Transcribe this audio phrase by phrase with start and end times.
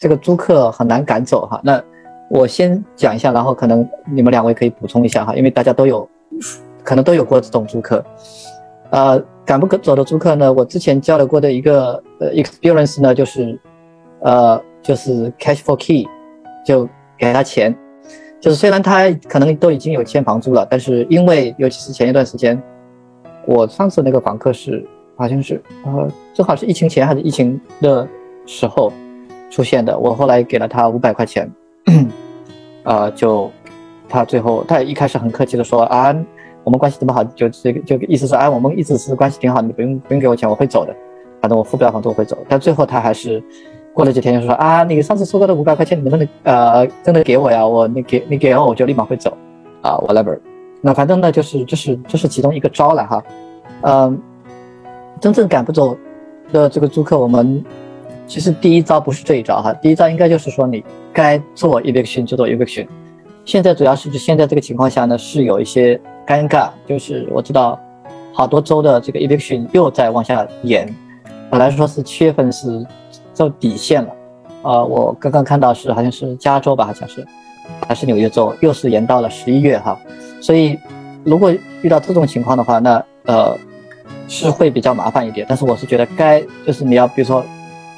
[0.00, 1.60] 这个租客很难赶走哈。
[1.62, 1.80] 那
[2.30, 6.08] 我先讲一下，然后可能你们两位可以补充一下哈，因为大家都有
[6.82, 8.02] 可能都有过这种租客。
[8.88, 13.60] 呃，赶不走的租客呢，我之前交流过的一个呃 experience 呢，就是
[14.20, 16.08] 呃就是 cash for key，
[16.64, 16.88] 就
[17.18, 17.76] 给他钱。
[18.40, 22.60] 就是虽然他可能都已经有欠房租了，但是因为尤其是前一段时间，
[23.46, 24.82] 我上次那个房客是
[25.14, 28.08] 好像是呃正好是疫情前还是疫情的
[28.46, 28.90] 时候
[29.50, 31.50] 出现的，我后来给了他五百块钱，
[32.84, 33.50] 呃就
[34.08, 36.16] 他最后他一开始很客气的说啊
[36.64, 40.94] 我们关系这么好，就这个就意思是啊我们一直是关系挺好，你不用不用给我钱，我会走的，
[41.42, 43.42] 反正我付不了房租我会走，但最后他还是。
[43.92, 47.66] 过了几天就说啊，你上次收到的五百块钱，你能不能呃真的给我呀？
[47.66, 49.36] 我你给你给完我就立马会走，
[49.82, 50.38] 啊，whatever。
[50.80, 53.22] 那反正呢就是就是这是其中一个招了哈，
[53.82, 54.16] 嗯，
[55.20, 55.96] 真正赶不走
[56.52, 57.62] 的这个租客，我们
[58.30, 62.86] 其实第一招不是这一招哈，第一招应该就是说你该做 eviction 就做 eviction。
[63.44, 67.76] 现在主要是现在这个情况下呢是有一些尴尬，就是我知道
[68.32, 70.88] 好多州的这个 eviction 又在往下延，
[71.50, 72.86] 本来说是七月份是。
[73.36, 74.10] 到底线了，
[74.60, 77.26] 呃，我刚刚看到是好像是加州吧，好像是，
[77.88, 79.98] 还是纽约州，又是延到了十一月哈。
[80.42, 80.78] 所以
[81.24, 83.56] 如果遇到这种情况的话，那呃
[84.28, 85.46] 是会比较麻烦一点。
[85.48, 87.42] 但是我是觉得该就是你要比如说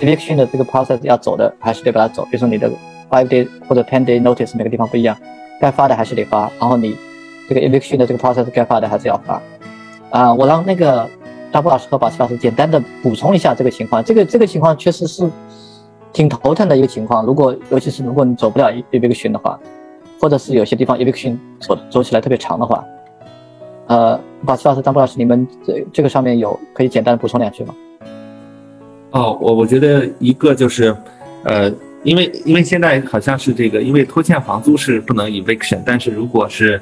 [0.00, 2.24] eviction 的这个 process 要走的，还是得把它走。
[2.24, 2.70] 比如说你的
[3.10, 5.16] five day 或者 ten day notice 每个地方不一样，
[5.60, 6.50] 该发的还是得发。
[6.58, 6.96] 然后你
[7.48, 9.40] 这个 eviction 的这个 process 该发的还是要发。
[10.10, 11.08] 啊，我让那个。
[11.52, 15.26] 张波老师和宝奇老师简单的补充一下这个情况，这个这个情况确实是
[16.12, 17.24] 挺头疼的一个情况。
[17.24, 19.58] 如果尤其是如果你走不了 eviction 的话，
[20.20, 22.84] 或者是有些地方 eviction 走走起来特别长的话，
[23.86, 27.74] 呃，宝奇老师、张波老师，你们这这个上面有可以简单的补充两句吗？
[29.10, 30.94] 哦，我我觉得一个就是，
[31.44, 36.80] 呃，因为因为现在好像是这个，因为拖欠房租是不能 eviction，但是如果是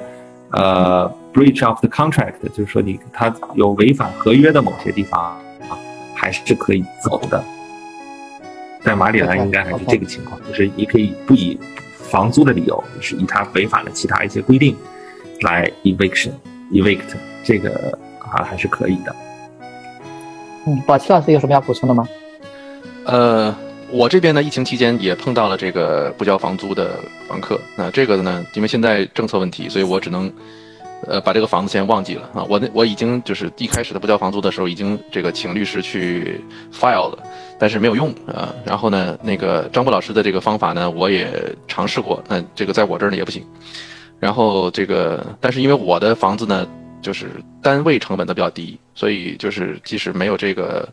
[0.51, 1.11] 呃。
[1.35, 5.21] breach of the contract，就是说你他有违反合约的某些地方
[5.67, 5.75] 啊，
[6.15, 7.43] 还是可以走的。
[8.81, 11.59] 在马里兰应该还是这个情况，就是你可以不以
[11.91, 14.77] 房租的理由，是以他违反了其他一些规定
[15.41, 19.13] 来 eviction，evict，这个啊还是可以的。
[20.67, 22.07] 嗯，宝七老师有什么要补充的吗？
[23.05, 23.55] 呃，
[23.89, 27.59] 我这边呢，疫情期间也碰到了这个不交房租的房客。
[27.77, 30.31] 那这个呢，因为现在政策问题，所以我只能。
[31.07, 32.43] 呃，把这个房子先忘记了啊！
[32.49, 36.41] 我那我已经就是一开始他不交房租的时候，已经这个请律师去
[36.73, 37.19] file 了，
[37.59, 38.55] 但是没有用啊。
[38.65, 43.45] 然后呢，那个张波老师的这个方法呢，我也尝试过，那这个在我这儿呢也不行。
[44.19, 46.65] 然后这个，但是因为我的房子呢，
[47.03, 47.29] 就是
[47.61, 50.89] 单位成本都比较低，所以就是即使没有这个。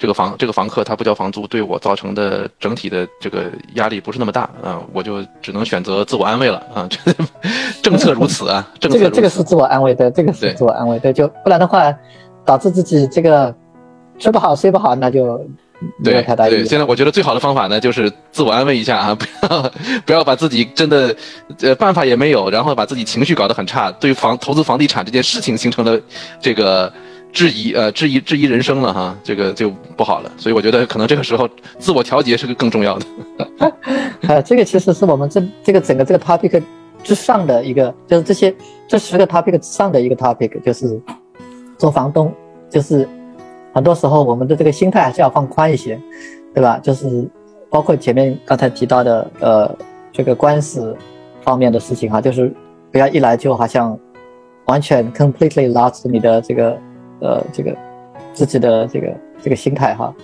[0.00, 6.88] 这个房这个房客他不交房租，对我造成的整体的这个压力不是那么大啊，我就只能选择自我安慰了啊。
[7.82, 11.94] 政策如此啊，政策这个这个是自我安慰对，这个是自我安慰对，就不然的话，
[12.46, 13.54] 导致自己这个
[14.18, 15.46] 吃不好睡不好，那就
[15.98, 16.56] 没有太大意义。
[16.56, 19.72] 对，现在我觉得最好的方法呢，就是自我安慰一下啊， 不要
[20.06, 21.14] 不要把自己真的
[21.60, 26.00] 呃办法也没有，然后把自己情绪搞得很差，对房投资房地产这件事情形成了
[26.40, 26.90] 这个。
[27.32, 30.32] 质疑呃，质疑质疑人生了哈，这个就不好了。
[30.36, 31.48] 所以我觉得可能这个时候
[31.78, 33.06] 自我调节是个更重要的。
[34.28, 36.62] 呃，这个其实是我们这这个整个这个 topic
[37.02, 38.54] 之上的一个，就是这些
[38.86, 41.00] 这十个 topic 之上的一个 topic，就是
[41.78, 42.32] 做房东，
[42.68, 43.08] 就是
[43.72, 45.98] 很多时候我们的这个心态还是要放宽一些，
[46.54, 46.78] 对吧？
[46.82, 47.28] 就是
[47.70, 49.76] 包括前面刚才提到的呃
[50.12, 50.96] 这个官司
[51.42, 52.52] 方面的事情哈，就是
[52.90, 53.98] 不要一来就好像
[54.66, 56.76] 完全 completely lost 你的这个。
[57.20, 57.76] 呃，这个
[58.32, 60.14] 自己的这个这个心态哈，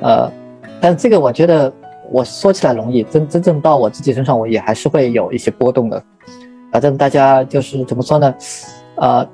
[0.00, 0.32] 呃，
[0.80, 1.72] 但这个我觉得
[2.10, 6.02] 我说起来容易，真真正到我自己身上，我也还是会有一些波动的。
[6.72, 8.34] 反正大家就是怎么说呢？
[8.96, 9.28] 呃，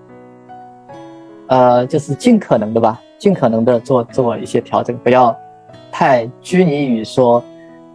[1.46, 5.36] 呃，就是尽可能的吧，尽可能的做做一些调整，不要
[5.92, 7.42] 太拘泥于说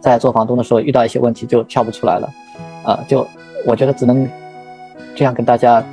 [0.00, 2.28] 在做房东的时候遇到一些问题就跳不出来了。
[2.84, 3.26] 啊，就
[3.66, 4.26] 我觉得只能
[5.14, 5.84] 这样跟大家。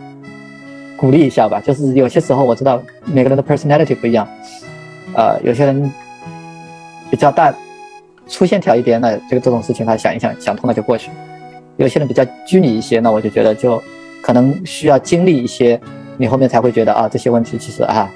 [0.98, 4.28] 鼓励一下吧，就是有些时候我知道每个人的 personality 不一样，
[5.14, 5.92] 呃，有些人
[7.12, 7.54] 比较大，
[8.26, 11.12] 粗线条一点，那这个这种事情他想一想，想通了就过去；
[11.78, 13.82] 有些人比较拘泥一些，那我就觉得就
[14.22, 15.80] 可能需要经历一些，
[16.18, 18.12] 你后面才会觉得啊，这些问题其实啊，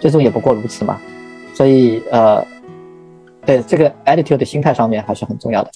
[0.00, 0.98] 最终也不过如此嘛。
[1.54, 2.44] 所以呃，
[3.46, 5.70] 对这个 attitude 的心态上面还是很重要的。